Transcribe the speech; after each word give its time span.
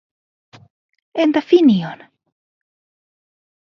Entä 1.23 1.41
Finian? 1.49 1.99